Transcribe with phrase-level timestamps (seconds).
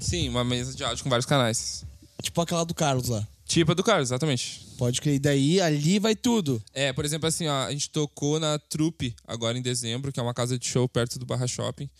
[0.00, 1.84] Sim, uma mesa de áudio com vários canais.
[2.22, 3.26] tipo aquela do Carlos lá.
[3.44, 4.64] Tipo a do Carlos, exatamente.
[4.78, 6.62] Pode crer, e daí ali vai tudo.
[6.72, 10.22] É, por exemplo, assim, ó, a gente tocou na Trupe agora em dezembro, que é
[10.22, 11.90] uma casa de show perto do Barra Shopping.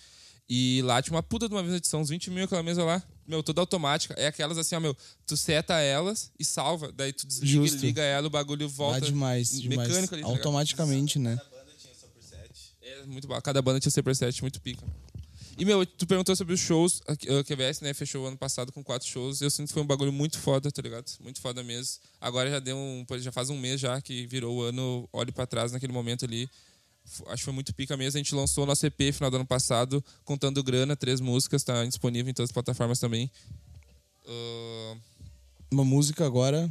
[0.49, 2.85] E lá tinha uma puta de uma mesa de som, uns 20 mil aquela mesa
[2.85, 3.03] lá.
[3.27, 4.15] Meu, toda automática.
[4.15, 4.97] É aquelas assim, ó, meu,
[5.27, 6.91] tu seta elas e salva.
[6.91, 7.79] Daí tu desliga Justo.
[7.79, 8.99] e liga ela, o bagulho volta.
[8.99, 9.89] Ah, demais, demais.
[9.89, 10.29] Mecânico ali, tá?
[10.29, 11.39] Automaticamente, né?
[12.83, 13.41] É muito bom.
[13.41, 14.85] Cada banda tinha Super 7, muito pica.
[15.59, 17.03] E, meu, tu perguntou sobre os shows.
[17.07, 17.15] A
[17.45, 19.41] QVS, né, fechou o ano passado com quatro shows.
[19.41, 21.11] Eu sinto que foi um bagulho muito foda, tá ligado?
[21.21, 21.97] Muito foda mesmo.
[22.21, 23.05] Agora já deu um.
[23.19, 25.09] Já faz um mês já que virou o ano.
[25.13, 26.49] Olho pra trás naquele momento ali.
[27.27, 28.19] Acho que foi muito pica mesmo.
[28.19, 31.85] A gente lançou o nosso EP final do ano passado, contando grana, três músicas, tá
[31.85, 33.31] disponível em todas as plataformas também.
[34.27, 34.97] Ah,
[35.73, 36.71] Uma música agora.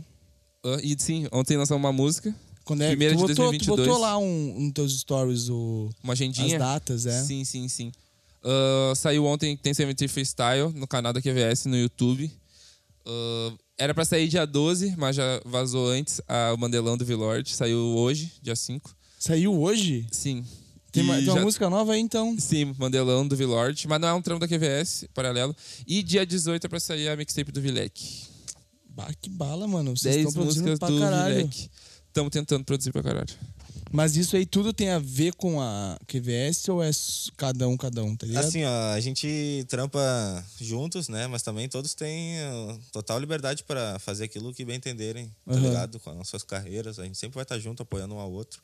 [0.63, 3.87] ah, e sim, ontem lançamos uma música, Quando é, Primeira tu, de botou, tu 2022.
[3.87, 6.59] botou lá um, nos teus stories o, uma as agendinha.
[6.59, 7.23] datas, é?
[7.23, 7.91] Sim, sim, sim.
[8.43, 12.31] Ah, saiu ontem, tem CMT Freestyle no canal da QVS no YouTube.
[13.05, 17.49] Ah, era pra sair dia 12, mas já vazou antes a, o Mandelão do Vilord.
[17.55, 18.95] Saiu hoje, dia 5.
[19.17, 20.05] Saiu hoje?
[20.11, 20.45] Sim.
[20.91, 22.35] Tem, uma, tem uma já- música nova aí, então?
[22.39, 23.87] Sim, Mandelão do Vilord.
[23.87, 25.55] Mas não é um trampo da QVS, paralelo.
[25.85, 28.27] E dia 18 é pra sair a mixtape do Vilek.
[28.89, 29.95] Bah, que bala, mano.
[29.95, 31.35] Vocês 10 estão produzindo músicas pra do caralho.
[31.35, 31.69] Vilek.
[32.07, 33.29] Estamos tentando produzir pra caralho.
[33.91, 36.91] Mas isso aí tudo tem a ver com a QVS ou é
[37.35, 38.45] cada um, cada um, tá ligado?
[38.45, 39.99] Assim, ó, a gente trampa
[40.59, 41.27] juntos, né?
[41.27, 45.61] Mas também todos têm uh, total liberdade para fazer aquilo que bem entenderem, tá Aham.
[45.61, 45.99] ligado?
[45.99, 46.99] Com as suas carreiras.
[46.99, 48.61] A gente sempre vai estar junto, apoiando um ao outro.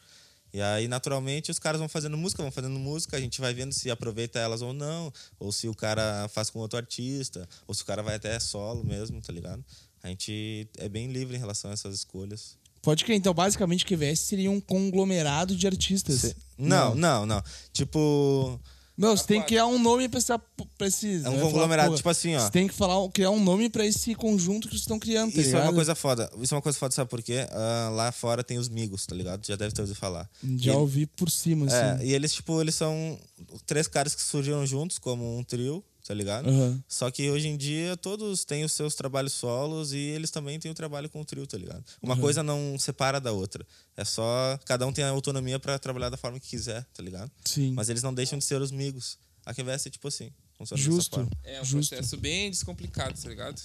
[0.54, 3.74] E aí, naturalmente, os caras vão fazendo música, vão fazendo música, a gente vai vendo
[3.74, 7.84] se aproveita elas ou não, ou se o cara faz com outro artista, ou se
[7.84, 9.62] o cara vai até solo mesmo, tá ligado?
[10.02, 12.58] A gente é bem livre em relação a essas escolhas.
[12.86, 13.18] Pode crer.
[13.18, 16.36] Então, basicamente, QVS seria um conglomerado de artistas.
[16.58, 17.44] Não, não, não.
[17.74, 18.58] Tipo,
[18.98, 20.40] Meu, você tem que criar um nome pra, essa,
[20.78, 21.16] pra esse...
[21.16, 22.40] é um falar, conglomerado, porra, tipo assim, ó.
[22.40, 25.42] Você tem que falar, criar um nome pra esse conjunto que vocês estão criando, tá
[25.42, 25.64] Isso é ligado?
[25.68, 26.32] uma coisa foda.
[26.40, 27.46] Isso é uma coisa foda, sabe por quê?
[27.52, 29.46] Ah, lá fora tem os migos, tá ligado?
[29.46, 30.30] Já deve ter ouvido falar.
[30.58, 32.06] Já E ouvi por cima, É, assim.
[32.06, 33.20] e eles, tipo, eles são
[33.66, 36.48] três caras que surgiram juntos como um trio, tá ligado?
[36.48, 36.84] Aham.
[36.88, 40.72] Só que hoje em dia todos têm os seus trabalhos solos e eles também têm
[40.72, 41.84] o trabalho com o trio, tá ligado?
[42.02, 43.66] Uma coisa não separa da outra.
[43.98, 44.60] É só.
[44.66, 47.32] Cada um tem a autonomia pra trabalhar da forma que quiser, tá ligado?
[47.44, 47.74] Sim.
[47.74, 49.18] Mas eles não deixam de ser os migos.
[49.46, 50.32] A QVS é tipo assim.
[50.58, 51.16] Funciona dessa Justo.
[51.16, 51.32] forma.
[51.44, 51.90] É um Justo.
[51.90, 53.60] processo bem descomplicado, tá ligado?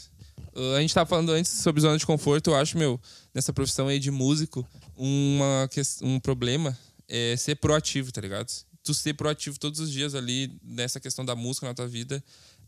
[0.54, 3.00] Uh, a gente tava falando antes sobre zona de conforto, eu acho, meu,
[3.32, 5.68] nessa profissão aí de músico, uma,
[6.02, 6.76] um problema
[7.08, 8.50] é ser proativo, tá ligado?
[8.82, 12.22] Tu ser proativo todos os dias ali nessa questão da música na tua vida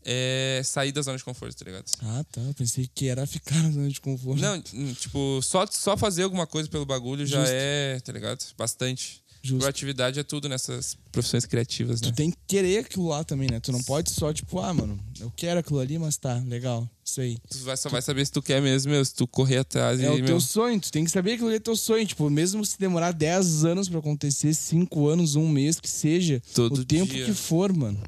[0.05, 1.85] é sair da zona de conforto, tá ligado?
[2.01, 2.41] Ah, tá.
[2.41, 4.41] Eu pensei que era ficar na zona de conforto.
[4.41, 4.61] Não,
[4.93, 7.53] tipo, só, só fazer alguma coisa pelo bagulho já Justo.
[7.55, 8.45] é, tá ligado?
[8.57, 9.22] Bastante.
[9.45, 9.59] Justo.
[9.59, 12.07] Proatividade é tudo nessas profissões criativas, né?
[12.07, 13.59] Tu tem que querer aquilo lá também, né?
[13.59, 16.89] Tu não pode só, tipo, ah, mano, eu quero aquilo ali, mas tá, legal.
[17.03, 17.37] Isso aí.
[17.49, 20.05] Tu vai, só vai saber se tu quer mesmo, meu, se tu correr atrás É
[20.05, 22.07] e, o meu, teu sonho, tu tem que saber que aquilo ali é teu sonho.
[22.07, 26.79] Tipo, mesmo se demorar 10 anos pra acontecer, 5 anos, um mês, que seja, Todo
[26.79, 27.25] o tempo dia.
[27.25, 28.01] que for, mano.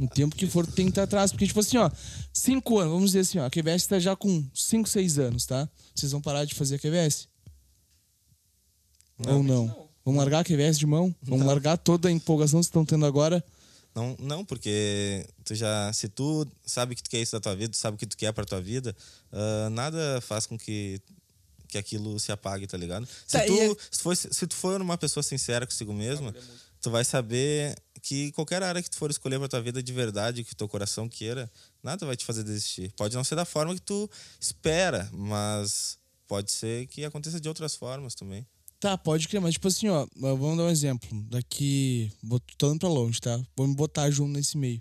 [0.00, 1.30] O tempo que for, tu tem que estar atrás.
[1.30, 1.88] Porque, tipo assim, ó,
[2.32, 5.68] 5 anos, vamos dizer assim, ó, a QVS tá já com 5, 6 anos, tá?
[5.94, 7.28] Vocês vão parar de fazer a QVS?
[9.28, 9.83] Ou não?
[10.04, 11.14] Vamos largar a QVS de mão?
[11.22, 13.42] Vamos largar toda a empolgação que vocês estão tendo agora?
[13.94, 17.70] Não, não, porque tu já, se tu sabe que tu quer isso da tua vida,
[17.70, 18.94] tu sabe o que tu quer pra tua vida,
[19.32, 21.00] ah, nada faz com que
[21.68, 23.04] que aquilo se apague, tá ligado?
[23.26, 26.32] Se, Tá, tu, é- se, for, se tu for uma pessoa sincera consigo mesma,
[26.80, 30.44] tu vai saber que qualquer área que tu for escolher pra tua vida de verdade,
[30.44, 31.50] que teu coração queira,
[31.82, 32.92] nada vai te fazer desistir.
[32.96, 34.08] Pode não ser da forma que tu
[34.38, 35.98] espera, mas
[36.28, 38.46] pode ser que aconteça de outras formas também.
[38.84, 41.08] Tá, pode crer, mas tipo assim, ó, vamos dar um exemplo.
[41.30, 42.12] Daqui.
[42.22, 43.40] Botando pra longe, tá?
[43.56, 44.78] Vamos botar junto nesse meio.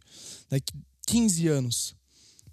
[0.50, 0.74] Daqui
[1.08, 1.96] 15 anos.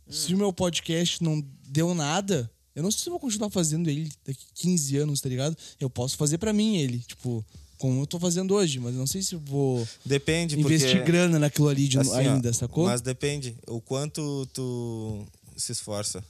[0.08, 3.91] Se o meu podcast não deu nada, eu não sei se eu vou continuar fazendo
[3.91, 5.56] ele daqui 15 anos, tá ligado?
[5.81, 7.44] Eu posso fazer pra mim ele, tipo,
[7.79, 11.05] como eu tô fazendo hoje, mas não sei se eu vou Depende, investir porque...
[11.05, 12.87] grana naquilo ali de, Assim, ainda, sacou?
[12.87, 15.26] Mas depende o quanto tu
[15.56, 16.25] se esforça.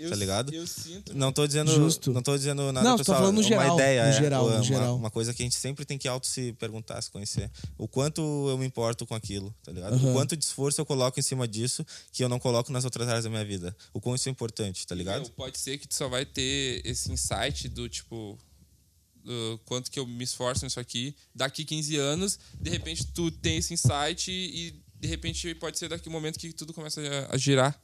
[0.00, 0.52] Eu, tá ligado?
[0.52, 1.14] Eu sinto.
[1.14, 2.10] Não tô dizendo, Justo.
[2.10, 4.54] não tô dizendo nada Não, pessoal, falando no uma geral, ideia, no é, geral, no
[4.54, 4.96] uma, geral.
[4.96, 7.50] uma coisa que a gente sempre tem que auto se perguntar, se conhecer.
[7.76, 9.94] O quanto eu me importo com aquilo, tá ligado?
[9.94, 10.10] Aham.
[10.10, 13.06] O quanto de esforço eu coloco em cima disso que eu não coloco nas outras
[13.08, 13.76] áreas da minha vida.
[13.92, 15.20] O quão isso é importante, tá ligado?
[15.22, 18.38] Meu, pode ser que tu só vai ter esse insight do tipo.
[19.22, 21.14] Do quanto que eu me esforço nisso aqui.
[21.34, 26.08] Daqui 15 anos, de repente tu tem esse insight e de repente pode ser daqui
[26.08, 27.78] um momento que tudo começa a, a girar,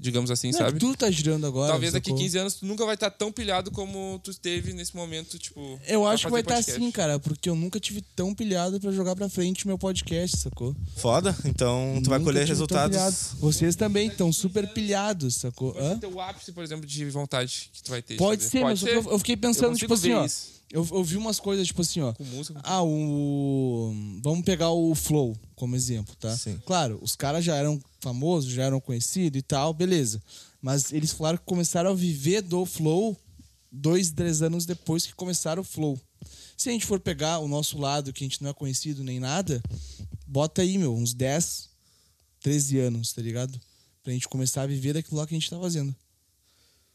[0.00, 0.78] digamos assim, Não, sabe?
[0.80, 1.70] tudo tá girando agora.
[1.72, 2.22] Talvez daqui sacou?
[2.22, 5.78] 15 anos tu nunca vai estar tão pilhado como tu esteve nesse momento, tipo.
[5.86, 6.72] Eu acho que vai estar podcast.
[6.80, 10.74] assim, cara, porque eu nunca tive tão pilhado pra jogar pra frente meu podcast, sacou?
[10.96, 13.34] Foda, então tu vai Nunca colher tive tão resultados.
[13.38, 15.72] Vocês também estão super pilhados, sacou?
[15.74, 15.92] Pode Hã?
[15.94, 18.14] ser teu ápice, por exemplo, de vontade que tu vai ter.
[18.14, 20.59] de Pode ser, mas Pode eu, eu fiquei pensando, Eu tipo assim, consigo ó.
[20.72, 22.12] Eu, eu vi umas coisas, tipo assim, ó.
[22.12, 22.60] Com música.
[22.62, 23.92] Ah, o.
[24.22, 26.36] Vamos pegar o Flow como exemplo, tá?
[26.36, 26.60] Sim.
[26.64, 30.22] Claro, os caras já eram famosos, já eram conhecidos e tal, beleza.
[30.62, 33.16] Mas eles falaram que começaram a viver do Flow
[33.70, 35.98] dois, três anos depois que começaram o Flow.
[36.56, 39.18] Se a gente for pegar o nosso lado, que a gente não é conhecido nem
[39.18, 39.62] nada,
[40.26, 41.68] bota aí, meu, uns 10,
[42.40, 43.58] 13 anos, tá ligado?
[44.02, 45.94] Pra gente começar a viver daquilo lá que a gente tá fazendo.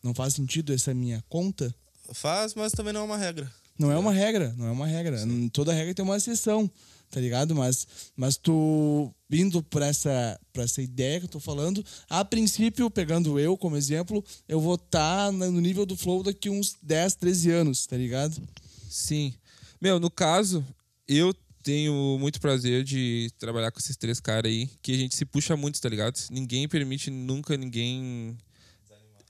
[0.03, 1.73] Não faz sentido essa minha conta?
[2.13, 3.51] Faz, mas também não é uma regra.
[3.77, 5.17] Não é uma regra, não é uma regra.
[5.51, 6.69] Toda regra tem uma exceção,
[7.11, 7.53] tá ligado?
[7.53, 7.85] Mas,
[8.15, 13.37] mas tu indo por essa, por essa ideia que eu tô falando, a princípio, pegando
[13.39, 17.85] eu como exemplo, eu vou estar no nível do flow daqui uns 10, 13 anos,
[17.85, 18.41] tá ligado?
[18.89, 19.33] Sim.
[19.81, 20.65] Meu, no caso,
[21.07, 25.25] eu tenho muito prazer de trabalhar com esses três caras aí, que a gente se
[25.25, 26.17] puxa muito, tá ligado?
[26.31, 28.37] Ninguém permite nunca ninguém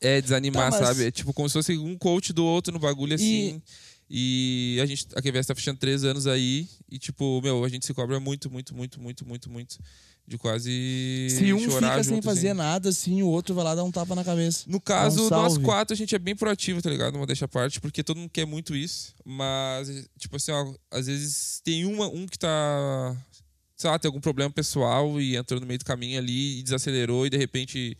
[0.02, 1.06] é desanimar, Tá, mas- sabe?
[1.08, 3.56] É tipo como se fosse um coach do outro no bagulho assim.
[3.56, 3.62] E
[4.82, 7.94] a gente, a QVS tá fechando três anos aí e tipo, meu, a gente se
[7.94, 9.80] cobra muito, muito, muito, muito, muito, muito
[10.28, 12.58] de quase Se um chorar fica sem junto, fazer assim.
[12.58, 14.64] nada, assim, o outro vai lá dar um tapa na cabeça.
[14.68, 17.16] No caso, um nós quatro, a gente é bem proativo, tá ligado?
[17.16, 19.14] Uma deixa parte, porque todo mundo quer muito isso.
[19.24, 19.88] Mas,
[20.18, 23.16] tipo assim, ó, às vezes tem uma, um que tá.
[23.78, 27.28] Sei lá, tem algum problema pessoal e entrou no meio do caminho ali e desacelerou,
[27.28, 27.98] e de repente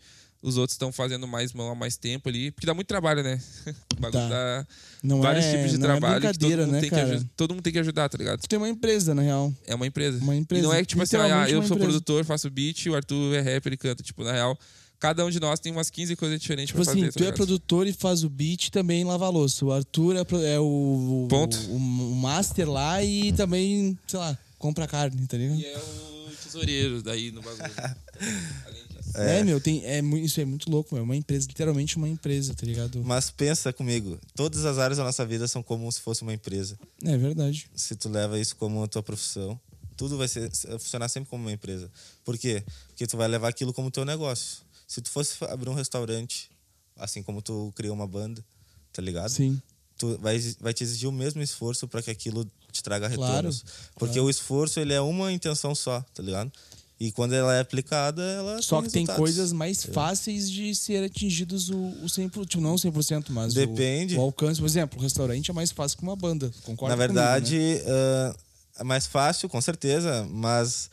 [0.48, 2.50] os outros estão fazendo mais mão há mais tempo ali.
[2.50, 3.40] Porque dá muito trabalho, né?
[3.96, 4.28] O bagulho Tá.
[4.28, 4.66] dá
[5.02, 6.96] Não vários é, tipos de não trabalho é que todo brincadeira, mundo, né, tem que
[6.96, 7.14] cara?
[7.14, 8.40] aju- todo mundo tem que ajudar, tá ligado?
[8.40, 9.52] Tu tem uma empresa, na real.
[9.66, 10.18] É uma empresa.
[10.22, 10.62] Uma empresa.
[10.62, 11.76] E não é que, tipo assim, ah, eu sou empresa.
[11.78, 14.02] produtor, faço beat, o Arthur é rapper, ele canta.
[14.02, 14.58] Tipo, na real,
[15.00, 17.12] cada um de nós tem umas 15 coisas diferentes Tipo pra assim, fazer.
[17.12, 17.36] tá tu é ligado?
[17.36, 19.64] produtor e faz o beat também lava a louça.
[19.64, 21.56] O Arthur é, pro- é o, Ponto.
[21.70, 25.58] o, o master lá e também, sei lá, compra carne, tá ligado?
[25.58, 27.72] E é o tesoureiro daí no bagulho.
[28.66, 28.82] Além
[29.24, 29.34] disso.
[29.34, 31.02] É, meu, tem, é, isso é muito louco, meu.
[31.02, 33.02] É uma empresa, literalmente uma empresa, tá ligado?
[33.04, 36.78] Mas pensa comigo, todas as áreas da nossa vida são como se fosse uma empresa.
[37.04, 37.68] É verdade.
[37.74, 39.58] Se tu leva isso como a tua profissão,
[39.96, 41.90] tudo vai ser, funcionar sempre como uma empresa.
[42.24, 42.62] Por quê?
[42.88, 44.58] Porque tu vai levar aquilo como teu negócio.
[44.86, 46.50] Se tu fosse abrir um restaurante,
[46.96, 48.44] assim como tu cria uma banda,
[48.92, 49.30] tá ligado?
[49.30, 49.60] Sim.
[49.98, 53.64] tu vai, vai te exigir o mesmo esforço para que aquilo te traga Claro, retornos.
[53.94, 54.26] Porque claro.
[54.26, 56.52] o esforço ele é uma intenção só, tá ligado?
[56.98, 59.18] E quando ela é aplicada, ela Só que tem resultados.
[59.20, 63.56] coisas mais fáceis de ser atingidos o, o 100%, tipo, não o 100%, mas o-
[63.56, 64.16] Depende.
[64.16, 64.58] O, alcance.
[64.60, 67.90] Por exemplo, o restaurante é mais fácil que uma banda, concorda Na verdade, comigo, né?
[67.90, 68.36] ah,
[68.78, 70.88] é mais fácil, com certeza, mas,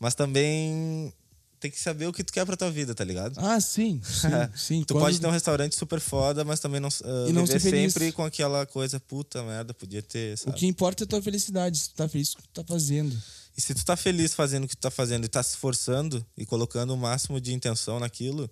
[0.00, 1.12] mas também
[1.60, 3.38] tem que saber o que tu quer pra tua vida, tá ligado?
[3.38, 4.84] Ah, sim, sim, sim.
[4.84, 7.60] Tu Quando- pode ter um restaurante super foda, mas também não, ah, E não viver
[7.60, 7.92] ser feliz.
[7.92, 10.56] sempre com aquela coisa, puta merda, podia ter, O sabe?
[10.58, 12.64] que importa é a tua felicidade, se tu tá feliz com o que tu tá
[12.64, 13.16] fazendo.
[13.56, 16.24] E se tu tá feliz fazendo o que tu tá fazendo e tá se esforçando
[16.36, 18.50] e colocando o máximo de intenção naquilo,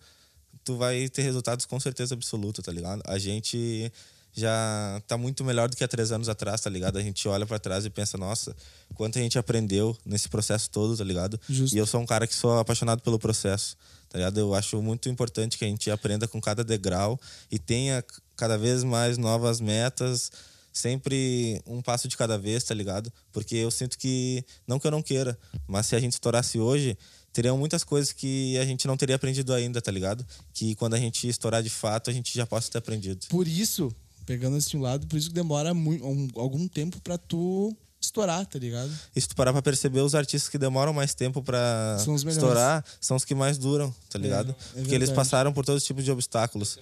[0.65, 3.03] tu vai ter resultados com certeza absoluta, tá ligado?
[3.07, 3.93] A gente
[4.33, 6.99] já tá muito melhor do que há três anos atrás, tá ligado?
[6.99, 8.55] A gente olha pra trás e pensa, nossa,
[8.95, 11.41] quanto a gente aprendeu nesse processo todo, tá ligado?
[11.49, 11.75] Justo.
[11.75, 13.77] E eu sou um cara que sou apaixonado pelo processo,
[14.09, 14.39] tá ligado?
[14.39, 18.05] Eu acho muito importante que a gente aprenda com cada degrau e tenha
[18.37, 20.33] cada vez mais novas metas,
[20.79, 23.11] sempre um passo de cada vez, tá ligado?
[23.33, 25.39] Porque eu sinto que, não que eu não queira,
[25.69, 26.99] mas se a gente estourasse hoje,
[27.33, 30.27] teriam muitas coisas que a gente não teria aprendido ainda, tá ligado?
[30.53, 33.25] Que quando a gente estourar de fato, a gente já possa ter aprendido.
[33.29, 33.91] Por isso,
[34.27, 38.45] pegando assim o lado, por isso que demora muito, um- algum tempo pra tu estourar,
[38.45, 38.93] tá ligado?
[39.17, 42.85] E se tu parar pra perceber, os artistas que demoram mais tempo pra São estourar
[43.01, 44.51] são os que mais duram, tá ligado?
[44.75, 46.79] é Porque eles passaram por todos os tipos de obstáculos.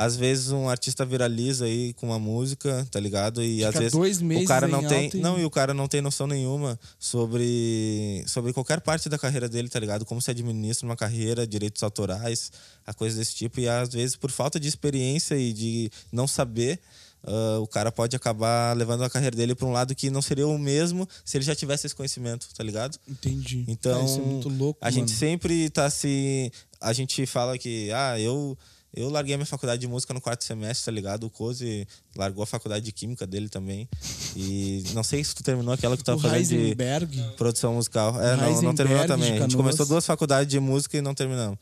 [0.00, 3.42] Às vezes um artista viraliza aí com uma música, tá ligado?
[3.42, 5.50] E Fica às vezes dois meses o cara não em tem, e- não, e o
[5.50, 10.04] cara não tem noção nenhuma sobre sobre qualquer parte da carreira dele, tá ligado?
[10.04, 12.52] Como se administra uma carreira, direitos autorais,
[12.86, 16.78] a coisa desse tipo e às vezes por falta de experiência e de não saber
[17.24, 20.46] ah, o cara pode acabar levando a carreira dele para um lado que não seria
[20.46, 22.98] o mesmo se ele já tivesse esse conhecimento, tá ligado?
[23.08, 23.64] Entendi.
[23.66, 25.18] Então, isso é muito louco, a gente mano.
[25.18, 26.52] sempre tá se.
[26.80, 28.56] A gente fala que, ah, eu,
[28.94, 31.24] Eu larguei a minha faculdade de música no quarto semestre, tá ligado?
[31.24, 33.88] O Cozy largou a faculdade de química dele também.
[34.34, 37.22] E não sei se tu terminou aquela que tu tava o fazendo de Heisenberg.
[37.36, 38.20] produção musical.
[38.20, 39.32] É, não, não terminou de também.
[39.38, 41.58] A gente começou duas faculdades de música e não terminamos.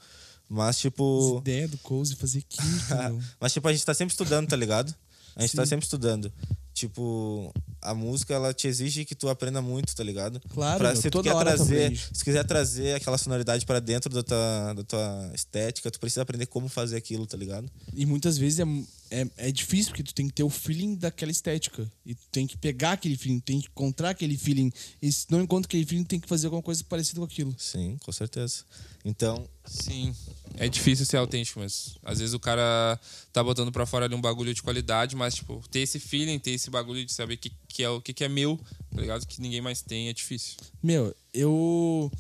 [0.49, 1.39] Mas, As tipo.
[1.39, 3.15] ideias do Cozy fazer química.
[3.41, 4.95] Mas, tipo, a gente tá sempre estudando, tá ligado?
[5.35, 5.71] A gente tá Sim.
[5.71, 6.33] sempre estudando.
[6.77, 10.39] Tipo, a música, ela te exige que tu aprenda muito, tá ligado?
[10.53, 14.13] Claro, Pra, meu, se tu quer trazer, se tu quiser trazer aquela sonoridade pra dentro
[14.13, 17.67] da tua, da tua estética, tu precisa aprender como fazer aquilo, tá ligado?
[17.95, 18.65] E muitas vezes é,
[19.11, 21.91] é, é difícil, porque tu tem que ter o feeling daquela estética.
[22.05, 24.73] E tu tem que pegar aquele feeling, tem que encontrar aquele feeling.
[25.01, 27.55] E se não encontra aquele feeling, tem que fazer alguma coisa parecida com aquilo.
[27.59, 28.65] Sim, com certeza.
[29.05, 30.15] Então, Sim.
[30.59, 32.99] É difícil ser autêntico, mas às vezes o cara
[33.33, 36.53] tá botando pra fora ali um bagulho de qualidade, mas, tipo, ter esse feeling, ter
[36.53, 38.59] esse bagulho de saber que, que é o que, que é meu,
[38.95, 39.27] tá ligado?
[39.27, 40.57] Que ninguém mais tem, é difícil.
[40.83, 42.11] Meu, eu.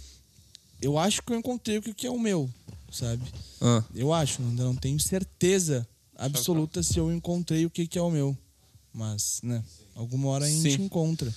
[0.83, 2.51] Eu acho que eu encontrei o que que é o meu,
[2.93, 3.23] sabe?
[3.63, 3.83] Ah.
[3.95, 8.11] Eu acho, ainda não tenho certeza absoluta se eu encontrei o que que é o
[8.11, 8.37] meu.
[8.93, 9.63] Mas, né,
[9.95, 10.85] alguma hora a gente Sim.
[10.85, 11.33] encontra.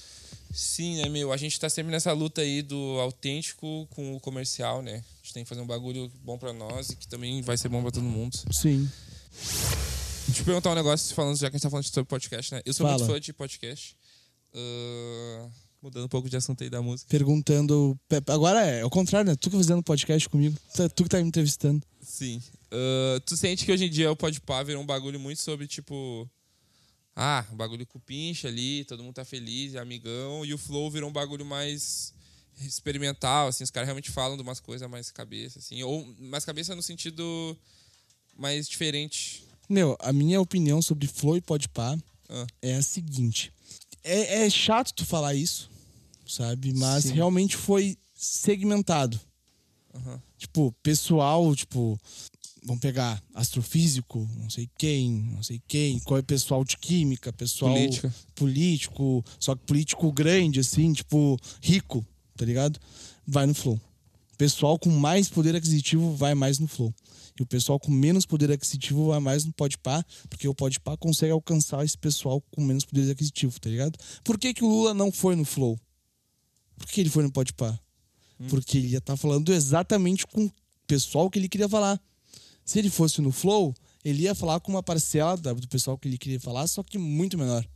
[0.52, 1.32] Sim, né, meu?
[1.32, 4.96] A gente tá sempre nessa luta aí do autêntico com o comercial, né?
[4.96, 7.70] A gente tem que fazer um bagulho bom pra nós e que também vai ser
[7.70, 8.36] bom pra todo mundo.
[8.52, 8.90] Sim.
[10.26, 12.62] Deixa eu perguntar um negócio, falando, já que a gente tá falando sobre podcast, né?
[12.66, 12.98] Eu sou Fala.
[12.98, 13.96] muito fã de podcast.
[14.54, 15.50] Ah,
[15.82, 17.10] mudando um pouco de assunto aí da música.
[17.10, 17.98] Perguntando.
[18.08, 19.36] pe- Agora é o contrário, né?
[19.36, 20.56] Tu que tá fazendo podcast comigo.
[20.76, 21.82] Tu tu que tá me entrevistando.
[22.02, 22.42] Sim.
[22.72, 26.30] Ah, tu sente que hoje em dia o Podpah virou um bagulho muito sobre, tipo...
[27.16, 30.46] Ah, um bagulho com pincha ali, todo mundo tá feliz, é amigão.
[30.46, 32.14] E o Flow virou um bagulho mais
[32.62, 33.64] experimental, assim.
[33.64, 35.84] Os caras realmente falam de umas coisas mais cabeça, assim.
[35.84, 37.58] Ou mais cabeça no sentido
[38.38, 39.44] mais diferente.
[39.68, 41.98] Meu, a minha opinião sobre Flow e Podpah
[42.30, 42.48] Ah.
[42.62, 43.52] é a seguinte.
[44.04, 45.70] É, é chato tu falar isso,
[46.28, 46.74] sabe?
[46.74, 47.14] Mas Sim.
[47.14, 49.20] realmente foi segmentado.
[49.94, 50.22] Aham.
[50.38, 52.00] Tipo, pessoal, tipo,
[52.64, 57.74] vamos pegar astrofísico, não sei quem, não sei quem, qual é pessoal de química, pessoal
[57.74, 58.14] Política.
[58.36, 62.06] político, só que político grande, assim, tipo, rico,
[62.38, 62.80] tá ligado?
[63.28, 63.80] Vai no flow.
[64.38, 66.94] Pessoal com mais poder aquisitivo vai mais no flow.
[67.40, 71.32] E o pessoal com menos poder aquisitivo vai mais no Podpah, porque o Podpah consegue
[71.32, 73.98] alcançar esse pessoal com menos poder aquisitivo, tá ligado?
[74.24, 75.80] Por que, que o Lula não foi no flow?
[76.78, 77.80] Por que ele foi no Podpah?
[78.50, 80.52] Porque ele ia estar falando exatamente com o
[80.88, 82.00] pessoal que ele queria falar.
[82.64, 83.74] Se ele fosse no Flow,
[84.06, 87.38] ele ia falar com uma parcela do pessoal que ele queria falar, só que muito
[87.38, 87.68] menor.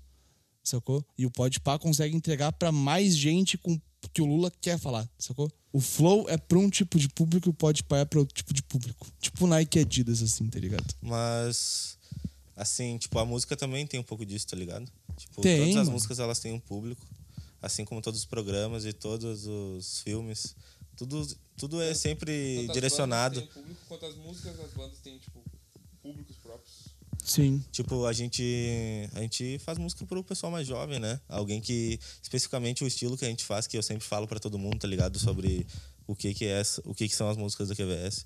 [0.63, 1.05] Sacou?
[1.17, 3.79] E o Podpah consegue entregar pra mais gente com
[4.09, 5.51] que o Lula quer falar, sacou?
[5.71, 8.53] O Flow é pra um tipo de público e o Podpah é pra outro tipo
[8.53, 9.07] de público.
[9.19, 10.93] Tipo Nike e Adidas, assim, tá ligado?
[11.01, 11.97] mas
[12.55, 14.89] assim, tipo, a música também tem um pouco disso, tá ligado?
[15.17, 15.91] Tipo, Tem, todas as mano.
[15.93, 17.03] músicas elas têm um público,
[17.61, 20.55] assim como todos os programas e todos os filmes.
[20.95, 23.41] Tudo, tudo é sempre direcionado.
[23.41, 25.43] Têm público quanto as músicas, as bandas têm, tipo,
[26.03, 26.35] públicos.
[27.23, 27.63] Sim.
[27.71, 28.43] Tipo, a gente,
[29.13, 31.19] a gente faz música pro pessoal mais jovem, né?
[31.29, 34.57] Alguém que, especificamente o estilo que a gente faz, que eu sempre falo pra todo
[34.59, 35.17] mundo, tá ligado?
[35.19, 35.65] Sobre
[36.05, 38.25] o que que é, essa- o que que são as músicas da QVS.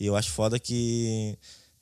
[0.00, 1.36] E eu acho foda que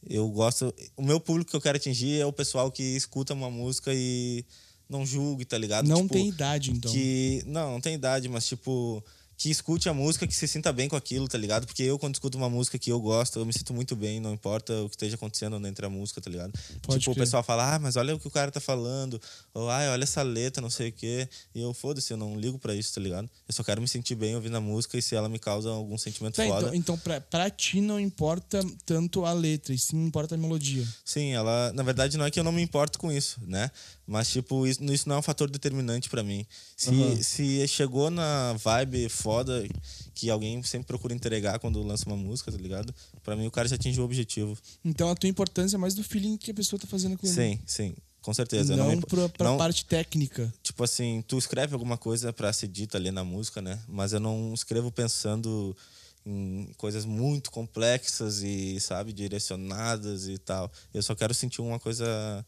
[0.09, 3.51] eu gosto, o meu público que eu quero atingir é o pessoal que escuta uma
[3.51, 4.45] música e
[4.89, 5.87] não julgue, tá ligado?
[5.87, 6.93] Não Tipo, tem idade, então.
[6.93, 9.03] que não, não tem idade, mas tipo
[9.37, 11.67] que escute a música, que se sinta bem com aquilo, tá ligado?
[11.67, 14.33] Porque eu, quando escuto uma música que eu gosto, eu me sinto muito bem, não
[14.33, 16.53] importa o que esteja acontecendo entre a música, tá ligado?
[16.83, 19.21] Pode tipo, o pessoal fala, ah, mas olha o que o cara tá falando,
[19.53, 21.29] ou ah, olha essa letra, não sei o quê.
[21.55, 23.29] E eu, foda-se, eu não ligo pra isso, tá ligado?
[23.47, 25.99] Eu só quero me sentir bem ouvindo a música e se ela me causa algum
[25.99, 26.69] sentimento Tá, foda.
[26.69, 30.87] então, então pra, pra ti não importa tanto a letra, e sim importa a melodia.
[31.05, 31.73] Sim, ela.
[31.75, 33.71] Na verdade, não é que eu não me importo com isso, né?
[34.07, 36.47] Mas, tipo, isso, isso não é um fator determinante pra mim.
[36.77, 37.23] Se, Aham.
[37.23, 39.67] se chegou na vibe foda
[40.15, 42.95] que alguém sempre procura entregar quando lança uma música, tá ligado?
[43.25, 44.57] Pra mim, o cara já atingiu o objetivo.
[44.85, 47.59] Então a tua importância é mais do feeling que a pessoa tá fazendo com Sim,
[47.67, 48.77] sim, com certeza.
[48.77, 50.55] Não, não me- pra, pra não- parte técnica.
[50.63, 53.79] Tipo assim, tu escreve alguma coisa pra ser dita ali na música, né?
[53.89, 55.77] Mas eu não escrevo pensando
[56.25, 60.71] em coisas muito complexas e, sabe, direcionadas e tal.
[60.95, 62.45] Eu só quero sentir uma coisa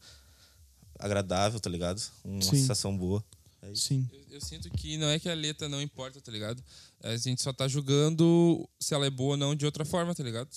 [0.99, 2.01] agradável, tá ligado?
[2.23, 2.57] Uma Sim.
[2.57, 3.23] sensação boa.
[3.61, 3.73] É.
[3.73, 4.07] Sim.
[4.11, 6.63] Eu, eu sinto que não é que a letra não importa, tá ligado?
[7.01, 10.23] A gente só tá julgando se ela é boa ou não de outra forma, tá
[10.23, 10.49] ligado?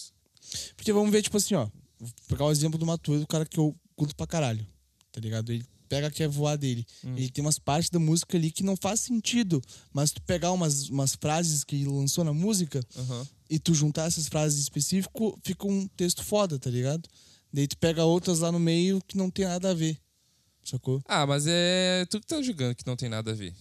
[0.76, 1.68] Porque vamos ver, tipo assim, ó.
[1.98, 4.66] Vou pegar o exemplo do Matuê, do cara que eu curto pra caralho.
[5.12, 5.52] Tá ligado?
[5.52, 6.86] Ele pega que é voar dele.
[7.04, 9.62] Ele tem umas partes da música ali que não faz sentido.
[9.92, 13.26] Mas tu pegar umas, umas frases que ele lançou na música Aham.
[13.50, 17.08] e tu juntar essas frases em específico, fica um texto foda, tá ligado?
[17.52, 19.98] Daí tu pega outras lá no meio que não tem nada a ver.
[20.64, 21.02] Sacou?
[21.06, 22.06] Ah, mas é.
[22.10, 23.54] Tu que tá julgando que não tem nada a ver.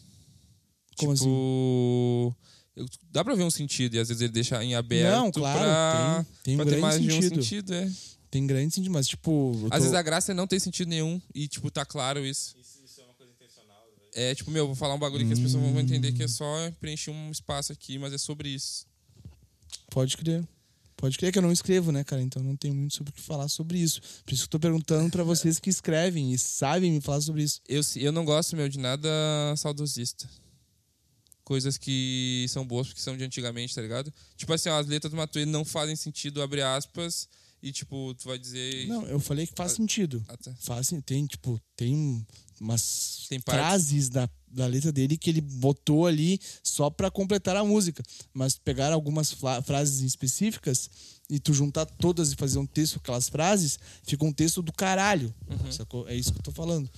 [0.97, 1.23] Como assim?
[1.23, 2.35] tipo.
[2.75, 5.59] eu- dá pra ver um sentido e às vezes ele deixa em aberto Não, claro,
[5.59, 7.43] pra, tem- tem um pra ter grande mais de um sentido.
[7.43, 7.91] sentido, é.
[8.29, 9.51] Tem grande sentido, mas tipo.
[9.65, 12.55] Às tô- vezes a graça é não ter sentido nenhum e, tipo, tá claro isso.
[12.59, 13.83] Isso, é uma coisa intencional.
[14.13, 16.45] É, tipo, meu, vou falar um bagulho que as pessoas vão entender que é só
[16.79, 18.85] preencher um espaço aqui, mas é sobre isso.
[19.89, 20.47] Pode crer.
[21.01, 22.21] Pode crer que eu não escrevo, né, cara?
[22.21, 23.99] Então não tenho muito sobre o que falar sobre isso.
[24.23, 27.41] Por isso que eu tô perguntando pra vocês que escrevem e sabem me falar sobre
[27.41, 27.59] isso.
[27.67, 29.09] Eu, eu não gosto, meu, de nada
[29.57, 30.29] saudosista.
[31.43, 34.13] Coisas que são boas porque são de antigamente, tá ligado?
[34.37, 37.27] Tipo assim, ó, as letras do Matuê não fazem sentido, abre aspas,
[37.63, 38.87] e tipo, tu vai dizer.
[38.87, 40.23] Não, eu falei que faz sentido.
[40.27, 40.53] Ah, tá.
[40.59, 42.23] Faz, tem, tipo, tem
[42.61, 48.03] umas frases da, da letra dele que ele botou ali só pra completar a música.
[48.33, 50.89] Mas pegar algumas frases específicas
[51.29, 54.71] e tu juntar todas e fazer um texto com aquelas frases, fica um texto do
[54.71, 55.33] caralho.
[55.49, 55.71] Uhum.
[55.71, 56.07] sacou?
[56.07, 56.89] É isso que eu tô falando.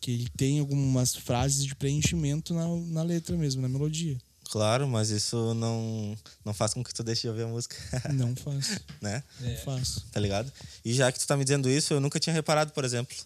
[0.00, 4.18] Que ele tem algumas frases de preenchimento na, na letra mesmo, na melodia.
[4.50, 7.74] Claro, mas isso não, não faz com que tu deixe de ouvir a música,
[8.12, 8.80] Não faço.
[9.00, 9.22] né?
[9.40, 10.04] Não faço.
[10.12, 10.52] Tá ligado?
[10.84, 13.16] E já que tu tá me dizendo isso, eu nunca tinha reparado, por exemplo.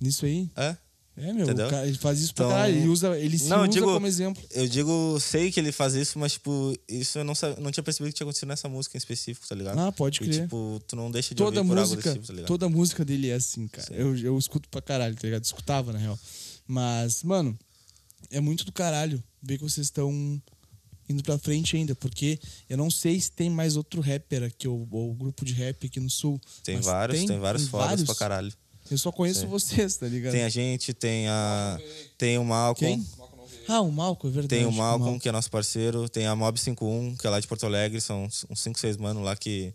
[0.00, 0.76] Nisso aí, É?
[1.16, 1.68] É, meu, Entendeu?
[1.70, 2.76] cara, ele faz isso pra Então- caralho.
[2.76, 4.42] Ele, usa, ele se Não, usa digo- como exemplo.
[4.50, 8.12] Eu digo, sei que ele faz isso, mas, tipo, isso eu não, não tinha percebido
[8.12, 9.78] que tinha acontecido nessa música em específico, tá ligado?
[9.78, 10.42] Ah, pode E, crer.
[10.42, 12.46] tipo, tu não deixa de toda ouvir música, tipo, tá ligado?
[12.48, 13.88] toda música dele é assim, cara.
[13.94, 15.44] Eu, eu escuto pra caralho, tá ligado?
[15.44, 16.18] Escutava, na real.
[16.66, 17.58] Mas, mano,
[18.30, 20.10] é muito do caralho ver que vocês estão
[21.08, 24.86] indo pra frente ainda, porque eu não sei se tem mais outro rapper aqui, ou,
[24.90, 26.40] ou grupo de rap aqui no sul.
[26.64, 28.04] Tem vários, tem, vários tem fodas vários.
[28.06, 28.52] pra caralho.
[28.90, 30.32] Eu só conheço vocês, tá ligado?
[30.32, 31.78] Tem a gente, tem a.
[32.16, 32.96] Tem o Malcolm.
[32.96, 33.06] Quem?
[33.68, 34.48] Ah, o Malco, é verdade.
[34.48, 35.20] Tem o Malcolm, Malco.
[35.20, 36.08] que é nosso parceiro.
[36.08, 38.00] Tem a Mob 51, que é lá de Porto Alegre.
[38.00, 39.74] São uns 5, 6 mano lá que,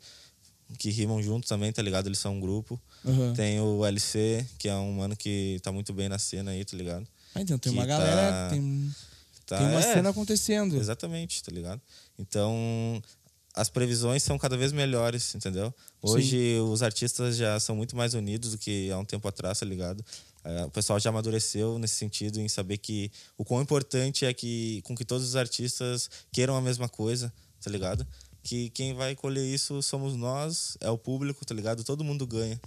[0.77, 2.07] que rimam junto também, tá ligado?
[2.07, 2.79] Eles são um grupo.
[3.05, 3.33] Aham.
[3.33, 6.77] Tem o LC, que é um mano que tá muito bem na cena aí, tá
[6.77, 7.05] ligado?
[7.35, 8.91] Ah, então tem uma que galera, tá- tem,
[9.45, 10.77] Tá, tem uma é, cena acontecendo.
[10.77, 11.81] Exatamente, tá ligado?
[12.17, 13.01] Então,
[13.53, 15.73] as previsões são cada vez melhores, entendeu?
[16.01, 19.65] Hoje os artistas já são muito mais unidos do que há um tempo atrás, tá
[19.65, 20.03] ligado?
[20.43, 24.81] É, o pessoal já amadureceu nesse sentido em saber que o quão importante é que
[24.83, 27.31] com que todos os artistas queiram a mesma coisa,
[27.61, 28.07] tá ligado?
[28.41, 31.83] Que quem vai colher isso somos nós, é o público, tá ligado?
[31.83, 32.59] Todo mundo ganha,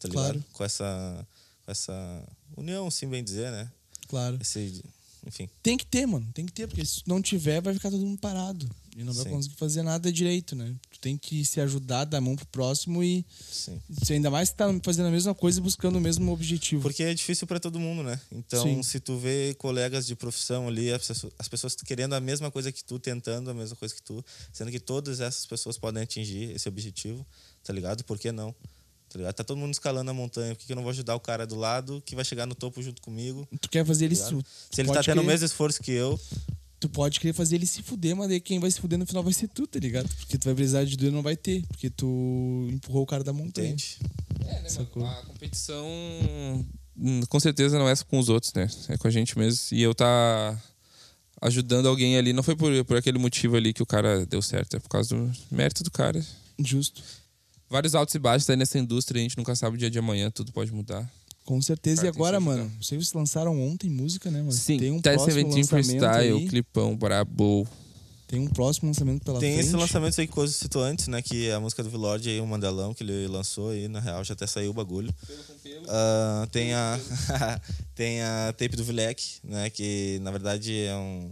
[0.00, 0.32] tá ligado?
[0.32, 0.44] Claro.
[0.52, 1.26] Com essa
[1.64, 3.70] com essa união, sim bem dizer, né?
[4.08, 4.38] Claro.
[4.40, 4.82] Esse,
[5.26, 5.48] enfim.
[5.62, 6.26] Tem que ter, mano.
[6.34, 8.68] Tem que ter, porque se não tiver, vai ficar todo mundo parado.
[8.96, 9.30] E não vai Sim.
[9.30, 10.74] conseguir fazer nada direito, né?
[10.90, 13.80] Tu tem que se ajudar, dar a mão pro próximo e Sim.
[14.02, 16.82] se ainda mais tá fazendo a mesma coisa e buscando o mesmo objetivo.
[16.82, 18.20] Porque é difícil para todo mundo, né?
[18.30, 18.82] Então, Sim.
[18.82, 22.70] se tu vê colegas de profissão ali, as pessoas, as pessoas querendo a mesma coisa
[22.70, 26.50] que tu, tentando a mesma coisa que tu, sendo que todas essas pessoas podem atingir
[26.50, 27.26] esse objetivo,
[27.64, 28.04] tá ligado?
[28.04, 28.54] Por que não?
[29.12, 29.34] Tá ligado?
[29.34, 31.46] Tá todo mundo escalando a montanha, por que que eu não vou ajudar o cara
[31.46, 33.46] do lado que vai chegar no topo junto comigo?
[33.60, 34.24] Tu quer fazer ele se.
[34.24, 34.42] Ligado?
[34.42, 36.18] tu Se ele tá tendo o querer- mesmo esforço que eu,
[36.80, 39.22] Tu pode querer fazer ele se fuder, mas daí quem vai se fuder no final
[39.22, 40.08] vai ser tu, tá ligado?
[40.16, 41.62] Porque tu vai precisar de doer não vai ter.
[41.68, 43.68] Porque tu empurrou o cara da montanha.
[43.68, 43.98] entende?
[44.48, 45.04] É, né, Sacou?
[45.04, 45.16] mano?
[45.16, 45.86] A competição
[46.96, 48.68] hum, com certeza não é com os outros, né?
[48.88, 49.60] É com a gente mesmo.
[49.76, 50.60] E eu tá
[51.40, 54.76] ajudando alguém ali, não foi por, por aquele motivo ali que o cara deu certo,
[54.76, 56.20] é por causa do mérito do cara.
[56.58, 57.00] Justo.
[57.72, 60.30] Vários altos e baixos aí nessa indústria, a gente nunca sabe o dia de amanhã,
[60.30, 61.10] tudo pode mudar.
[61.42, 62.02] Com certeza.
[62.02, 64.52] E tem agora, mano, vocês lançaram ontem música, né, mano?
[64.52, 66.32] Sim, tem um Test próximo lançamento Freestyle, aí.
[66.34, 67.66] o clipão brabo.
[68.28, 69.66] Tem um próximo lançamento pela Tem frente.
[69.66, 71.22] esse lançamento aí que o citou antes, né?
[71.22, 74.22] Que é a música do Vlord aí, o Mandelão, que ele lançou aí, na real,
[74.22, 75.12] já até saiu o bagulho.
[75.88, 77.00] Ah, tem a
[77.96, 79.70] tem a tape do Vilek, né?
[79.70, 81.30] Que na verdade é um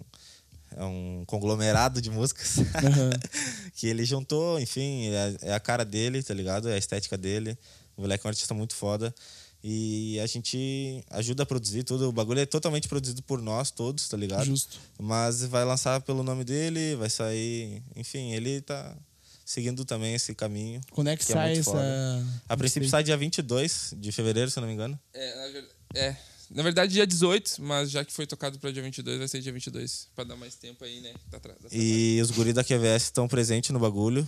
[0.76, 3.10] é um conglomerado de músicas Aham.
[3.74, 6.68] que ele juntou, enfim, é, é a cara dele, tá ligado?
[6.68, 7.56] É a estética dele.
[7.96, 9.14] O Vilek é um artista muito foda.
[9.62, 12.08] E a gente ajuda a produzir tudo.
[12.08, 14.46] O bagulho é totalmente produzido por nós todos, tá ligado?
[14.46, 14.78] Justo.
[14.98, 17.82] Mas vai lançar pelo nome dele, vai sair.
[17.94, 18.96] Enfim, ele tá
[19.44, 20.80] seguindo também esse caminho.
[20.92, 21.70] Quando é que, Que é sai muito essa.
[21.72, 22.26] foda.
[22.48, 24.98] A princípio sai dia 22 de fevereiro, se eu não me engano.
[25.12, 26.16] É, na ver- é,
[26.50, 29.52] na verdade dia 18, mas já que foi tocado pra dia 22, vai ser dia
[29.52, 31.12] 22, pra dar mais tempo aí, né?
[31.30, 31.58] Tá atrás.
[31.72, 34.26] E os guris da QVS estão presentes no bagulho.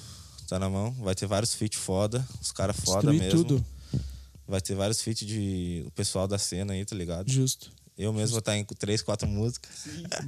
[0.49, 0.93] Tá na mão.
[1.01, 2.27] Vai ter vários feats foda.
[2.41, 3.45] Os caras foda Destruir mesmo.
[3.45, 3.67] tudo.
[4.47, 7.31] Vai ter vários feats de o pessoal da cena aí, tá ligado?
[7.31, 7.73] Justo.
[7.97, 9.71] Eu mesmo vou estar em três, quatro músicas.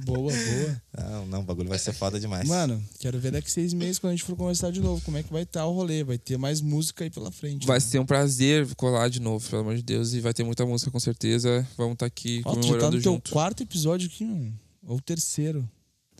[0.05, 0.81] Boa, boa.
[0.97, 2.47] Não, não, o bagulho vai ser foda demais.
[2.47, 5.01] Mano, quero ver daqui seis meses quando a gente for conversar de novo.
[5.01, 6.03] Como é que vai estar o rolê?
[6.03, 7.65] Vai ter mais música aí pela frente.
[7.65, 7.79] Vai né?
[7.79, 10.13] ser um prazer colar de novo, pelo amor de Deus.
[10.13, 11.67] E vai ter muita música com certeza.
[11.75, 13.31] Vamos estar aqui Ó, tá comemorando no teu junto.
[13.31, 14.53] quarto episódio aqui, mano.
[14.87, 15.67] Ou terceiro.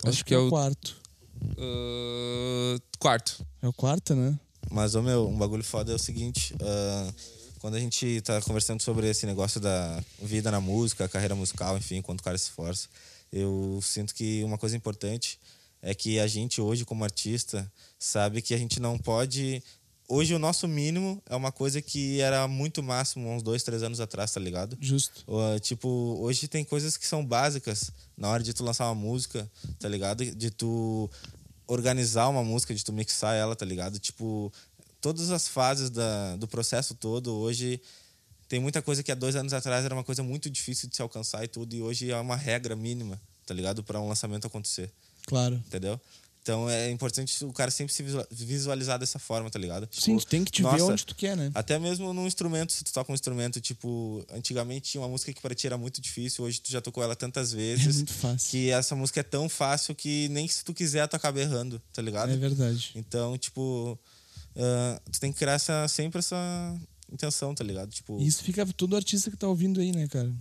[0.03, 0.95] Eu Acho que é o- quarto.
[1.57, 3.45] Ah, quarto.
[3.61, 4.37] É o quarto, né?
[4.71, 7.13] Mas, ô meu, um bagulho foda é o seguinte: ah,
[7.65, 11.99] quando a gente tá conversando sobre esse negócio da vida na música, carreira musical, enfim,
[11.99, 12.87] quando o cara se esforça,
[13.33, 15.39] eu sinto que uma coisa importante
[15.81, 19.63] é que a gente hoje, como artista, sabe que a gente não pode
[20.07, 23.99] hoje o nosso mínimo é uma coisa que era muito máximo uns dois, três anos
[23.99, 24.77] atrás, tá ligado?
[24.79, 25.25] Justo.
[25.27, 29.49] Uh, tipo, hoje tem coisas que são básicas na hora de tu lançar uma música,
[29.79, 30.23] tá ligado?
[30.23, 31.09] De tu
[31.65, 33.97] organizar uma música, de tu mixar ela, tá ligado?
[33.97, 34.53] Tipo,
[35.05, 37.79] todas as fases da, do processo todo, hoje
[38.47, 41.01] tem muita coisa que há dois anos atrás era uma coisa muito difícil de se
[41.03, 43.83] alcançar e tudo, e hoje é uma regra mínima, tá ligado?
[43.83, 44.91] Para um lançamento acontecer.
[45.27, 45.61] Claro.
[45.67, 46.01] Entendeu?
[46.41, 49.85] Então é importante o cara sempre se visualizar dessa forma, tá ligado?
[49.85, 51.51] Tipo, Sim, tu tem que te nossa, ver onde tu quer, né?
[51.53, 55.41] Até mesmo num instrumento, se tu toca um instrumento, tipo, antigamente tinha uma música que
[55.41, 57.87] para ti era muito difícil, hoje tu já tocou ela tantas vezes.
[57.87, 58.49] É muito fácil.
[58.49, 62.01] Que essa música é tão fácil que nem se tu quiser tu acaba errando, tá
[62.01, 62.31] ligado?
[62.31, 62.91] É verdade.
[62.95, 63.99] Então, tipo,
[64.55, 66.77] uh, tu tem que criar essa, sempre essa
[67.11, 67.89] intenção, tá ligado?
[67.91, 70.33] Tipo, Isso fica todo artista que tá ouvindo aí, né, cara?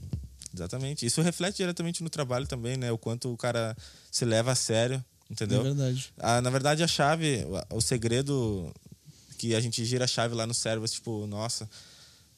[0.53, 1.05] Exatamente.
[1.05, 2.93] Isso reflete diretamente no trabalho também, né?
[2.93, 3.77] O quanto o cara
[4.11, 5.61] se leva a sério Entendeu?
[5.61, 6.13] É verdade.
[6.19, 8.73] Ah, na verdade, a chave, o segredo
[9.39, 11.69] que a gente gira a chave lá no cérebro, tipo, nossa,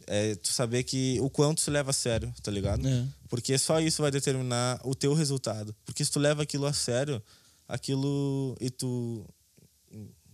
[0.06, 2.86] é tu saber que o quanto se leva a sério, tá ligado?
[2.88, 3.06] É.
[3.28, 5.74] Porque só isso vai determinar o teu resultado.
[5.84, 7.22] Porque se tu leva aquilo a sério,
[7.68, 9.26] aquilo e tu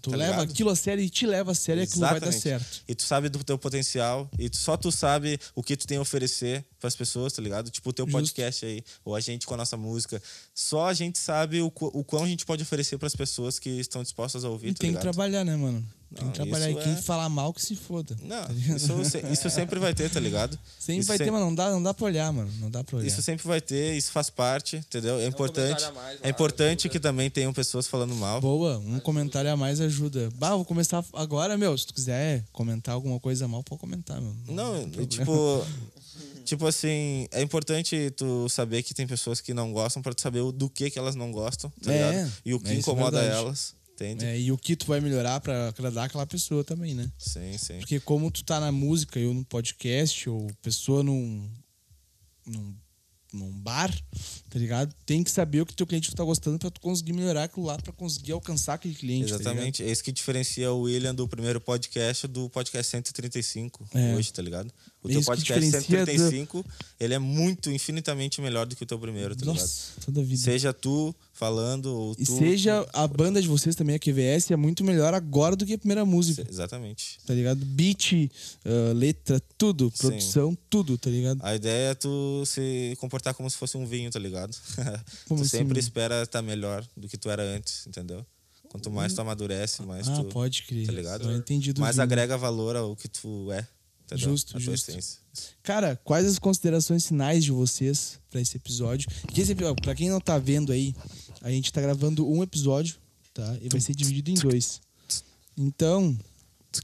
[0.03, 0.51] Tu tá leva ligado?
[0.51, 2.83] aquilo a sério e te leva a sério e aquilo vai dar certo.
[2.89, 5.97] E tu sabe do teu potencial e tu, só tu sabe o que tu tem
[5.97, 7.71] a oferecer para as pessoas, tá ligado?
[7.71, 8.19] Tipo o teu Justo.
[8.19, 10.21] podcast aí, ou a gente com a nossa música.
[10.53, 13.71] Só a gente sabe o, o quão a gente pode oferecer para as pessoas que
[13.71, 15.03] estão dispostas a ouvir, e tá tem ligado?
[15.03, 15.87] que trabalhar, né, mano?
[16.15, 16.71] Tem que trabalhar.
[16.71, 16.97] E quem é...
[16.97, 18.17] falar mal que se foda.
[18.23, 20.59] Não, tá isso, isso, sempre vai ter, tá ligado?
[20.79, 22.51] Sempre isso vai ter, mas não dá, não dá pra olhar, mano.
[22.61, 23.07] Não dá pra olhar.
[23.07, 25.19] Isso sempre vai ter, isso faz parte, entendeu?
[25.19, 25.85] É importante.
[25.93, 28.41] Mais, é importante que também tenham pessoas falando mal.
[28.41, 30.31] Boa, um comentário a mais ajuda.
[30.35, 31.77] Bah, vou começar agora, meu.
[31.77, 34.35] Se tu quiser comentar alguma coisa mal, pode comentar, meu.
[34.49, 35.65] Não, não tipo.
[36.45, 40.43] tipo assim, é importante tu saber que tem pessoas que não gostam para tu saber
[40.53, 42.33] do que que elas não gostam, tá é, ligado?
[42.45, 43.75] E o que é, incomoda é elas.
[44.03, 44.25] Entende?
[44.25, 47.11] É, e o que tu vai melhorar para agradar aquela pessoa também, né?
[47.17, 47.79] Sim, sim.
[47.79, 51.49] Porque como tu tá na música, eu no podcast, ou pessoa num,
[52.45, 52.75] num,
[53.33, 53.91] num bar,
[54.51, 54.93] tá ligado?
[55.07, 57.79] Tem que saber o que teu cliente tá gostando para tu conseguir melhorar aquilo lá,
[57.79, 59.29] para conseguir alcançar aquele cliente.
[59.29, 59.83] Tá Exatamente.
[59.83, 64.15] Tá é isso que diferencia o William do primeiro podcast do podcast 135 é.
[64.17, 64.73] hoje, tá ligado?
[65.03, 66.69] O teu podcast 135, do...
[67.01, 70.05] ele é muito, infinitamente melhor do que o teu primeiro, tá Nossa, ligado?
[70.07, 70.41] toda vida.
[70.41, 72.39] Seja tu falando ou E tu...
[72.39, 75.79] seja a banda de vocês também, a QVS, é muito melhor agora do que a
[75.79, 76.47] primeira música.
[76.49, 77.19] Exatamente.
[77.27, 77.65] Tá ligado?
[77.65, 79.91] Beat, uh, letra, tudo.
[79.91, 80.59] Produção, Sim.
[80.71, 81.41] tudo, tá ligado?
[81.43, 84.57] A ideia é tu se comportar como se fosse um vinho, tá ligado?
[85.27, 85.45] tu assim?
[85.45, 88.25] sempre espera estar tá melhor do que tu era antes, entendeu?
[88.69, 90.25] Quanto mais tu amadurece, mais ah, tu...
[90.27, 90.87] pode crer.
[90.87, 91.31] Tá ligado?
[91.33, 92.03] Entendi vinho.
[92.03, 93.67] agrega valor ao que tu é.
[94.15, 94.31] Entendeu?
[94.31, 94.93] Justo, justo.
[95.63, 99.09] Cara, quais as considerações finais de vocês para esse episódio?
[99.33, 100.95] Que esse, pra quem não tá vendo aí,
[101.41, 102.97] a gente tá gravando um episódio,
[103.33, 103.57] tá?
[103.61, 104.81] E vai ser dividido em dois.
[105.57, 106.17] Então,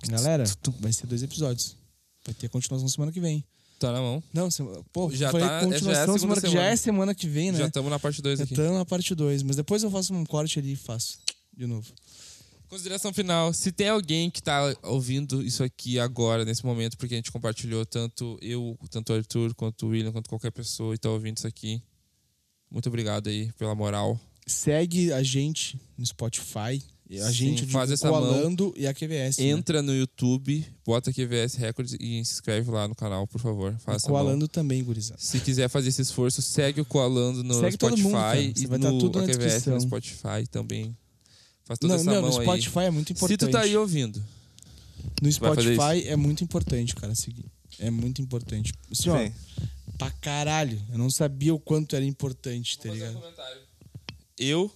[0.08, 0.44] galera,
[0.80, 1.76] vai ser dois episódios.
[2.24, 3.44] Vai ter continuação semana que vem.
[3.78, 4.22] Tá na mão.
[4.34, 4.48] Não,
[4.92, 7.58] pô, já falei tá, continuação já é semana, que já é semana que vem, né?
[7.58, 8.54] Já estamos na parte 2 aqui.
[8.54, 11.18] Já estamos na parte 2, mas depois eu faço um corte ali e faço
[11.56, 11.86] de novo.
[12.68, 13.52] Consideração final.
[13.54, 17.86] Se tem alguém que tá ouvindo isso aqui agora, nesse momento, porque a gente compartilhou
[17.86, 21.46] tanto eu, tanto o Arthur, quanto o William, quanto qualquer pessoa e tá ouvindo isso
[21.46, 21.82] aqui.
[22.70, 24.20] Muito obrigado aí pela moral.
[24.46, 26.82] Segue a gente no Spotify.
[27.22, 28.74] A gente Sim, faz essa mão.
[28.76, 29.38] e a QVS.
[29.38, 29.46] Né?
[29.46, 29.86] Entra né?
[29.86, 33.74] no YouTube, bota QVS Records e se inscreve lá no canal, por favor.
[33.78, 35.18] Faça o Coalando também, gurizada.
[35.18, 38.98] Se quiser fazer esse esforço, segue o Coalando no segue Spotify mundo, e vai no
[38.98, 40.94] tudo QVS no Spotify também.
[41.68, 42.86] Faz toda não, essa meu, mão no Spotify aí.
[42.86, 43.40] é muito importante.
[43.40, 44.24] Se tu tá aí ouvindo.
[45.20, 47.44] No Spotify é muito importante, cara, seguir.
[47.78, 48.72] É muito importante.
[48.90, 49.30] Assim, ó,
[49.98, 50.80] pra caralho.
[50.90, 53.18] Eu não sabia o quanto era importante, tá ligado?
[53.18, 53.22] Um
[54.38, 54.74] eu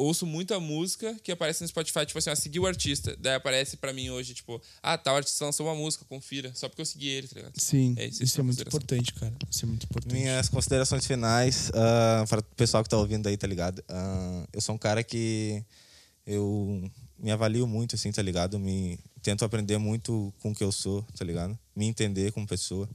[0.00, 3.16] ouço muita música que aparece no Spotify, tipo assim, ó, seguir o artista.
[3.18, 6.52] Daí aparece pra mim hoje, tipo, ah, tal artista lançou uma música, confira.
[6.54, 7.60] Só porque eu segui ele, tá ligado?
[7.60, 9.32] Sim, é isso, isso é muito importante, cara.
[9.50, 10.12] Isso é muito importante.
[10.12, 13.80] Minhas considerações finais, uh, para o pessoal que tá ouvindo aí, tá ligado?
[13.80, 15.62] Uh, eu sou um cara que
[16.26, 18.58] eu me avalio muito, assim, tá ligado?
[18.58, 21.58] Me tento aprender muito com o que eu sou, tá ligado?
[21.76, 22.88] Me entender como pessoa.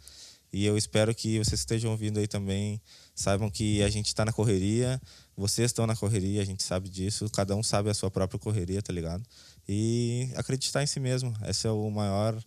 [0.56, 2.82] E eu espero que vocês estejam ouvindo aí também
[3.14, 5.02] saibam que a gente está na correria,
[5.36, 8.82] vocês estão na correria, a gente sabe disso, cada um sabe a sua própria correria,
[8.82, 9.22] tá ligado?
[9.68, 12.42] E acreditar em si mesmo, essa é o maior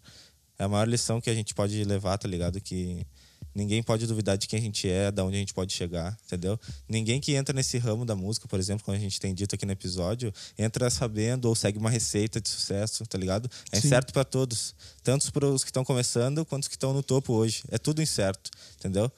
[0.58, 2.58] é a maior lição que a gente pode levar, tá ligado?
[2.62, 3.06] Que
[3.54, 6.58] ninguém pode duvidar de quem a gente é, da onde a gente pode chegar, entendeu?
[6.88, 9.66] Ninguém que entra nesse ramo da música, por exemplo, como a gente tem dito aqui
[9.66, 13.50] no episódio, entra sabendo ou segue uma receita de sucesso, tá ligado?
[13.72, 13.88] É Sim.
[13.88, 17.32] certo para todos, tanto para os que estão começando quanto os que estão no topo
[17.32, 17.62] hoje.
[17.70, 19.10] É tudo incerto, entendeu?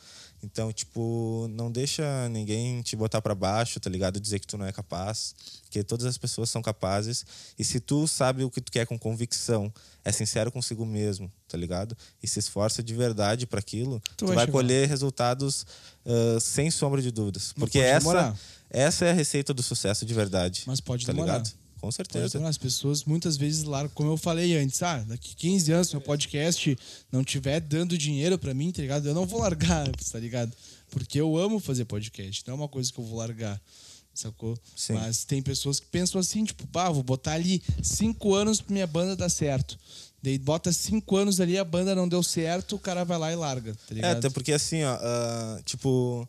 [0.43, 4.19] Então, tipo, não deixa ninguém te botar para baixo, tá ligado?
[4.19, 7.25] Dizer que tu não é capaz, porque todas as pessoas são capazes.
[7.59, 9.73] E se tu sabe o que tu quer com convicção,
[10.05, 11.97] é sincero consigo mesmo, tá ligado?
[12.23, 15.67] E se esforça de verdade para aquilo, tu, tu vai, vai colher resultados
[16.07, 17.53] uh, sem sombra de dúvidas.
[17.53, 18.35] Porque essa,
[18.71, 20.63] essa é a receita do sucesso de verdade.
[20.67, 21.39] Mas pode tá demorar.
[21.39, 21.60] ligado?
[21.81, 22.47] Com certeza.
[22.47, 26.03] As pessoas muitas vezes largam, como eu falei antes, ah, daqui 15 anos, se meu
[26.03, 26.79] podcast
[27.11, 29.09] não tiver dando dinheiro para mim, tá ligado?
[29.09, 30.53] Eu não vou largar, tá ligado?
[30.91, 33.61] Porque eu amo fazer podcast, não é uma coisa que eu vou largar,
[34.13, 34.59] sacou?
[34.77, 34.95] Sim.
[34.95, 38.87] Mas tem pessoas que pensam assim, tipo, pá, vou botar ali cinco anos pra minha
[38.87, 39.79] banda dar certo.
[40.23, 43.37] Daí bota cinco anos ali, a banda não deu certo, o cara vai lá e
[43.37, 44.15] larga, tá ligado?
[44.17, 46.29] É, até porque assim, ó, uh, tipo,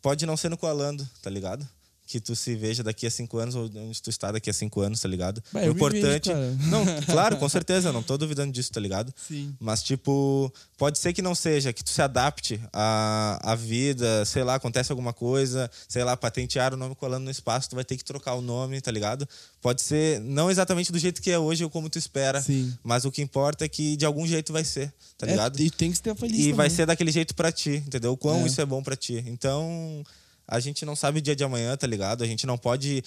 [0.00, 1.68] pode não ser no Coalando, tá ligado?
[2.12, 4.82] Que tu se veja daqui a cinco anos ou onde tu está daqui a cinco
[4.82, 5.42] anos, tá ligado?
[5.50, 6.30] Bah, o importante.
[6.30, 9.12] Vejo, não, claro, com certeza, não tô duvidando disso, tá ligado?
[9.16, 9.54] Sim.
[9.58, 14.44] Mas, tipo, pode ser que não seja, que tu se adapte à, à vida, sei
[14.44, 17.96] lá, acontece alguma coisa, sei lá, patentear o nome colando no espaço, tu vai ter
[17.96, 19.26] que trocar o nome, tá ligado?
[19.62, 22.76] Pode ser não exatamente do jeito que é hoje ou como tu espera, Sim.
[22.84, 25.58] mas o que importa é que de algum jeito vai ser, tá é, ligado?
[25.58, 26.36] É, e tem que ser feliz.
[26.36, 26.54] E também.
[26.54, 28.12] vai ser daquele jeito para ti, entendeu?
[28.12, 28.46] O quão é.
[28.46, 29.24] isso é bom para ti.
[29.26, 30.04] Então
[30.46, 32.22] a gente não sabe o dia de amanhã, tá ligado?
[32.22, 33.02] A gente não pode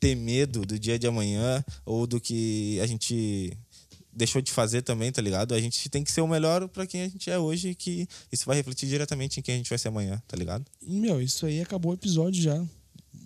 [0.00, 3.56] ter medo do dia de amanhã ou do que a gente
[4.12, 5.54] deixou de fazer também, tá ligado?
[5.54, 8.44] A gente tem que ser o melhor para quem a gente é hoje, que isso
[8.46, 10.64] vai refletir diretamente em quem a gente vai ser amanhã, tá ligado?
[10.82, 12.60] Meu, isso aí acabou o episódio já.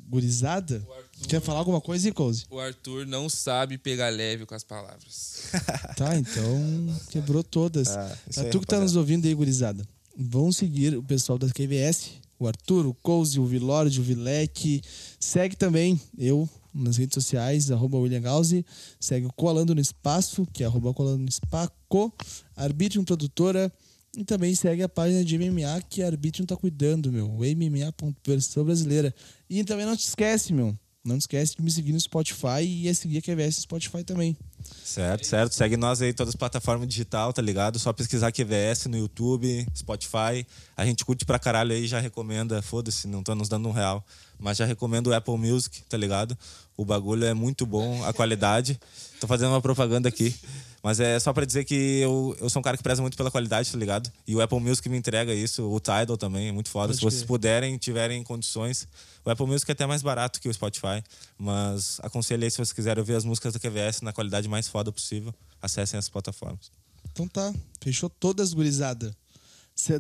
[0.09, 0.87] Gurizada?
[0.95, 2.45] Arthur, Quer falar alguma coisa, Icose?
[2.51, 5.45] O Arthur não sabe pegar leve com as palavras.
[5.97, 7.89] tá, então quebrou todas.
[7.89, 9.87] Ah, é tu que tá nos ouvindo aí, gurizada.
[10.15, 14.83] Vão seguir o pessoal da QVS o Arthur, o Couse, o Vilord, o Vilec.
[15.19, 18.65] Segue também eu nas redes sociais, arroba William Gauzi.
[18.99, 22.13] Segue o Colando no Espaço, que é arroba Colando no Espaco.
[22.57, 23.73] Arbitrium Produtora.
[24.17, 27.29] E também segue a página de MMA que a Arbitrium tá cuidando, meu.
[27.29, 29.15] MMA.versão brasileira.
[29.49, 30.77] E também não te esquece, meu.
[31.05, 34.37] Não esquece de me seguir no Spotify e seguir a QVS no Spotify também.
[34.63, 35.55] Certo, certo.
[35.55, 37.79] Segue nós aí todas as plataformas digital, tá ligado?
[37.79, 40.47] Só pesquisar QVS no YouTube, Spotify.
[40.77, 42.61] A gente curte pra caralho aí, já recomenda.
[42.63, 44.05] Foda-se, não tô nos dando um real.
[44.39, 46.37] Mas já recomendo o Apple Music, tá ligado?
[46.77, 48.81] O bagulho é muito bom, a qualidade.
[49.21, 50.35] Tô fazendo uma propaganda aqui.
[50.83, 53.31] Mas é só para dizer que eu, eu sou um cara que preza muito pela
[53.31, 54.11] qualidade, tá ligado?
[54.27, 56.89] E o Apple Music me entrega isso, o Tidal também, é muito foda.
[56.89, 58.89] Pode Se vocês puderem, tiverem condições.
[59.25, 61.01] O Apple Music é até mais barato que o Spotify,
[61.39, 64.91] mas aconselho aí se vocês quiserem ouvir as músicas da QVS na qualidade mais foda
[64.91, 66.73] possível, acessem as plataformas.
[67.13, 69.15] Então tá, fechou todas, gurizada.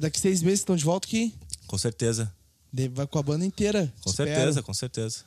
[0.00, 1.32] Daqui seis meses estão de volta aqui?
[1.68, 2.32] Com certeza.
[2.92, 3.92] Vai com a banda inteira.
[4.02, 4.30] Com espero.
[4.30, 5.18] certeza, com certeza.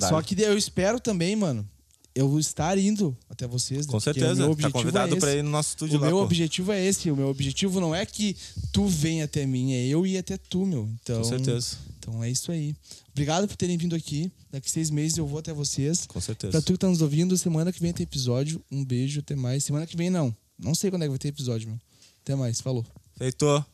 [0.00, 1.68] Só que eu espero também, mano,
[2.14, 3.86] eu vou estar indo até vocês.
[3.86, 4.48] Com certeza.
[4.48, 6.06] O tá convidado é para ir no nosso estúdio o lá.
[6.06, 6.24] O meu pô.
[6.24, 7.10] objetivo é esse.
[7.10, 8.36] O meu objetivo não é que
[8.72, 10.88] tu venha até mim, é eu ir até tu, meu.
[11.02, 11.76] Então, Com certeza.
[11.98, 12.74] Então é isso aí.
[13.12, 14.30] Obrigado por terem vindo aqui.
[14.50, 16.06] Daqui seis meses eu vou até vocês.
[16.06, 16.52] Com certeza.
[16.52, 18.62] Pra tu que tá nos ouvindo, semana que vem tem episódio.
[18.70, 19.64] Um beijo, até mais.
[19.64, 20.34] Semana que vem não.
[20.58, 21.78] Não sei quando é que vai ter episódio, meu.
[22.22, 22.60] Até mais.
[22.60, 22.84] Falou.
[23.16, 23.64] Feito.